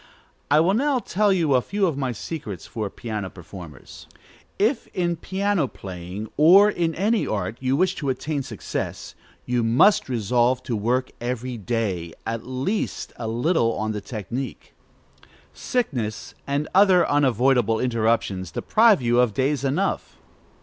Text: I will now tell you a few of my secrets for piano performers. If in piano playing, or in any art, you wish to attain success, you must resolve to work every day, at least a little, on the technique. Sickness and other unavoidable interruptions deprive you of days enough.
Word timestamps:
I 0.49 0.59
will 0.61 0.73
now 0.73 0.97
tell 0.97 1.31
you 1.31 1.53
a 1.53 1.61
few 1.61 1.85
of 1.85 1.95
my 1.95 2.11
secrets 2.11 2.65
for 2.65 2.89
piano 2.89 3.29
performers. 3.29 4.07
If 4.57 4.87
in 4.95 5.15
piano 5.15 5.67
playing, 5.67 6.27
or 6.37 6.71
in 6.71 6.95
any 6.95 7.27
art, 7.27 7.57
you 7.59 7.75
wish 7.75 7.93
to 7.97 8.09
attain 8.09 8.41
success, 8.41 9.13
you 9.45 9.61
must 9.61 10.09
resolve 10.09 10.63
to 10.63 10.75
work 10.75 11.11
every 11.21 11.55
day, 11.55 12.13
at 12.25 12.47
least 12.47 13.13
a 13.17 13.27
little, 13.27 13.73
on 13.73 13.91
the 13.91 14.01
technique. 14.01 14.73
Sickness 15.53 16.33
and 16.47 16.67
other 16.73 17.07
unavoidable 17.07 17.79
interruptions 17.79 18.49
deprive 18.49 19.03
you 19.03 19.19
of 19.19 19.35
days 19.35 19.63
enough. 19.63 20.17